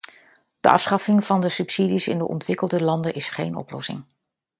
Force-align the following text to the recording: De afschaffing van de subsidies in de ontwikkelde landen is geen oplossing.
De 0.59 0.69
afschaffing 0.69 1.25
van 1.25 1.41
de 1.41 1.49
subsidies 1.49 2.07
in 2.07 2.17
de 2.17 2.27
ontwikkelde 2.27 2.81
landen 2.83 3.13
is 3.13 3.29
geen 3.29 3.55
oplossing. 3.55 4.05